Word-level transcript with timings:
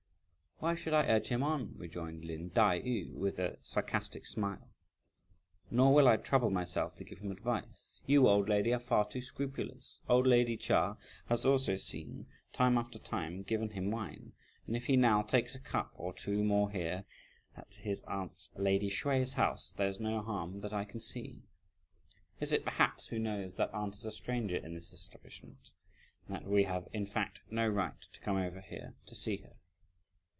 "Why 0.63 0.75
should 0.75 0.93
I 0.93 1.07
urge 1.07 1.29
him 1.29 1.41
on?" 1.41 1.73
rejoined 1.75 2.23
Lin 2.23 2.51
Tai 2.51 2.81
yü, 2.81 3.15
with 3.15 3.39
a 3.39 3.57
sarcastic 3.63 4.27
smile, 4.27 4.69
"nor 5.71 5.91
will 5.91 6.07
I 6.07 6.17
trouble 6.17 6.51
myself 6.51 6.93
to 6.97 7.03
give 7.03 7.17
him 7.17 7.31
advice. 7.31 8.03
You, 8.05 8.27
old 8.27 8.47
lady, 8.47 8.71
are 8.71 8.77
far 8.79 9.09
too 9.09 9.21
scrupulous! 9.21 10.03
Old 10.07 10.27
lady 10.27 10.55
Chia 10.57 10.97
has 11.29 11.47
also 11.47 11.75
time 12.53 12.77
after 12.77 12.99
time 12.99 13.41
given 13.41 13.71
him 13.71 13.89
wine, 13.89 14.33
and 14.67 14.75
if 14.75 14.85
he 14.85 14.95
now 14.95 15.23
takes 15.23 15.55
a 15.55 15.59
cup 15.59 15.93
or 15.95 16.13
two 16.13 16.43
more 16.43 16.69
here, 16.69 17.05
at 17.57 17.73
his 17.73 18.03
aunt's, 18.03 18.51
lady 18.55 18.87
Hsüeh's 18.91 19.33
house, 19.33 19.71
there's 19.75 19.99
no 19.99 20.21
harm 20.21 20.61
that 20.61 20.73
I 20.73 20.85
can 20.85 20.99
see. 20.99 21.41
Is 22.39 22.53
it 22.53 22.65
perhaps, 22.65 23.07
who 23.07 23.17
knows, 23.17 23.55
that 23.57 23.73
aunt 23.73 23.95
is 23.95 24.05
a 24.05 24.11
stranger 24.11 24.57
in 24.57 24.75
this 24.75 24.93
establishment, 24.93 25.71
and 26.27 26.35
that 26.35 26.45
we 26.47 26.65
have 26.65 26.87
in 26.93 27.07
fact 27.07 27.39
no 27.49 27.67
right 27.67 27.99
to 28.13 28.19
come 28.21 28.37
over 28.37 28.61
here 28.61 28.93
to 29.07 29.15
see 29.15 29.37
her?" 29.37 29.55